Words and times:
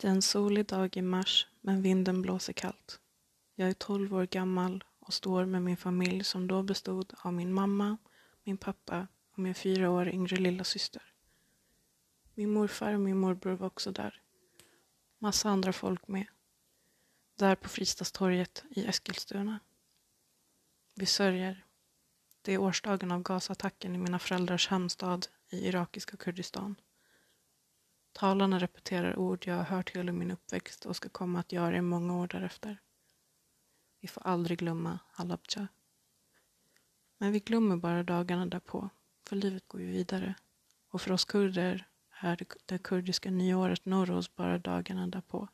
Det 0.00 0.06
är 0.06 0.10
en 0.10 0.22
solig 0.22 0.66
dag 0.66 0.96
i 0.96 1.02
mars, 1.02 1.46
men 1.60 1.82
vinden 1.82 2.22
blåser 2.22 2.52
kallt. 2.52 3.00
Jag 3.54 3.68
är 3.68 3.72
tolv 3.72 4.14
år 4.14 4.26
gammal 4.26 4.84
och 4.98 5.14
står 5.14 5.44
med 5.44 5.62
min 5.62 5.76
familj 5.76 6.24
som 6.24 6.46
då 6.46 6.62
bestod 6.62 7.14
av 7.18 7.32
min 7.32 7.52
mamma, 7.52 7.96
min 8.44 8.56
pappa 8.56 9.06
och 9.32 9.38
min 9.38 9.54
fyra 9.54 9.90
år 9.90 10.08
yngre 10.08 10.36
lilla 10.36 10.64
syster. 10.64 11.02
Min 12.34 12.52
morfar 12.52 12.94
och 12.94 13.00
min 13.00 13.16
morbror 13.16 13.52
var 13.52 13.66
också 13.66 13.92
där. 13.92 14.22
Massa 15.18 15.48
andra 15.50 15.72
folk 15.72 16.08
med. 16.08 16.26
Där 17.36 17.54
på 17.54 17.68
Fristadstorget 17.68 18.64
i 18.70 18.86
Eskilstuna. 18.86 19.60
Vi 20.94 21.06
sörjer. 21.06 21.64
Det 22.42 22.52
är 22.52 22.58
årsdagen 22.58 23.12
av 23.12 23.22
gasattacken 23.22 23.94
i 23.94 23.98
mina 23.98 24.18
föräldrars 24.18 24.68
hemstad 24.68 25.26
i 25.50 25.68
irakiska 25.68 26.16
Kurdistan. 26.16 26.76
Talarna 28.18 28.58
repeterar 28.58 29.18
ord 29.18 29.46
jag 29.46 29.56
har 29.56 29.64
hört 29.64 29.96
hela 29.96 30.12
min 30.12 30.30
uppväxt 30.30 30.86
och 30.86 30.96
ska 30.96 31.08
komma 31.08 31.40
att 31.40 31.52
göra 31.52 31.76
i 31.76 31.80
många 31.80 32.16
år 32.16 32.26
därefter. 32.26 32.80
Vi 34.00 34.08
får 34.08 34.26
aldrig 34.26 34.58
glömma 34.58 34.98
Halabja. 35.12 35.68
Men 37.18 37.32
vi 37.32 37.40
glömmer 37.40 37.76
bara 37.76 38.02
dagarna 38.02 38.46
därpå, 38.46 38.90
för 39.26 39.36
livet 39.36 39.68
går 39.68 39.80
ju 39.80 39.86
vidare. 39.86 40.34
Och 40.88 41.00
för 41.00 41.12
oss 41.12 41.24
kurder 41.24 41.88
är 42.10 42.38
det 42.66 42.78
kurdiska 42.78 43.30
nyåret 43.30 43.84
Nowroz 43.84 44.34
bara 44.34 44.58
dagarna 44.58 45.06
därpå. 45.06 45.48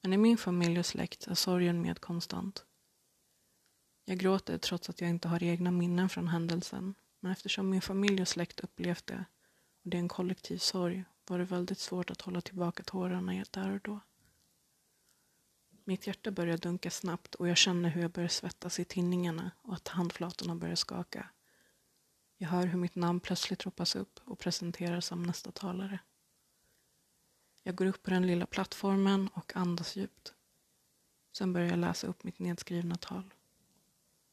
Men 0.00 0.12
i 0.12 0.16
min 0.16 0.38
familj 0.38 0.78
och 0.78 0.86
släkt 0.86 1.26
är 1.26 1.34
sorgen 1.34 1.82
med 1.82 2.00
konstant. 2.00 2.64
Jag 4.04 4.18
gråter 4.18 4.58
trots 4.58 4.90
att 4.90 5.00
jag 5.00 5.10
inte 5.10 5.28
har 5.28 5.42
egna 5.42 5.70
minnen 5.70 6.08
från 6.08 6.28
händelsen, 6.28 6.94
men 7.20 7.32
eftersom 7.32 7.70
min 7.70 7.82
familj 7.82 8.22
och 8.22 8.28
släkt 8.28 8.60
upplevt 8.60 9.06
det 9.06 9.24
och 9.82 9.90
det 9.90 9.96
är 9.96 10.00
en 10.00 10.08
kollektiv 10.08 10.58
sorg 10.58 11.04
var 11.26 11.38
det 11.38 11.44
väldigt 11.44 11.78
svårt 11.78 12.10
att 12.10 12.20
hålla 12.20 12.40
tillbaka 12.40 12.82
tårarna 12.82 13.44
där 13.50 13.70
och 13.70 13.80
då. 13.80 14.00
Mitt 15.84 16.06
hjärta 16.06 16.30
börjar 16.30 16.58
dunka 16.58 16.90
snabbt 16.90 17.34
och 17.34 17.48
jag 17.48 17.56
känner 17.56 17.88
hur 17.88 18.02
jag 18.02 18.10
börjar 18.10 18.28
svettas 18.28 18.80
i 18.80 18.84
tinningarna 18.84 19.50
och 19.62 19.74
att 19.74 19.88
handflatorna 19.88 20.54
börjar 20.54 20.74
skaka. 20.74 21.28
Jag 22.36 22.48
hör 22.48 22.66
hur 22.66 22.78
mitt 22.78 22.94
namn 22.94 23.20
plötsligt 23.20 23.66
ropas 23.66 23.96
upp 23.96 24.20
och 24.24 24.38
presenteras 24.38 25.06
som 25.06 25.22
nästa 25.22 25.52
talare. 25.52 25.98
Jag 27.62 27.74
går 27.74 27.86
upp 27.86 28.02
på 28.02 28.10
den 28.10 28.26
lilla 28.26 28.46
plattformen 28.46 29.28
och 29.34 29.56
andas 29.56 29.96
djupt. 29.96 30.34
Sen 31.32 31.52
börjar 31.52 31.68
jag 31.68 31.78
läsa 31.78 32.06
upp 32.06 32.24
mitt 32.24 32.38
nedskrivna 32.38 32.96
tal. 32.96 33.34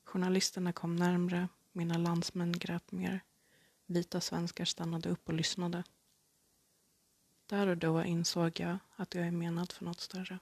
Journalisterna 0.04 0.74
kom 0.74 0.96
närmre, 0.96 1.48
mina 1.72 1.98
landsmän 1.98 2.52
grät 2.52 2.92
mer. 2.92 3.24
Vita 3.86 4.22
svenskar 4.22 4.66
stannade 4.66 5.10
upp 5.10 5.28
och 5.28 5.34
lyssnade. 5.34 5.84
Där 7.50 7.68
och 7.68 7.78
då 7.78 8.04
insåg 8.04 8.60
jag 8.60 8.78
att 8.96 9.16
jag 9.16 9.28
är 9.28 9.32
menad 9.32 9.72
för 9.72 9.86
något 9.86 10.00
större. 10.00 10.40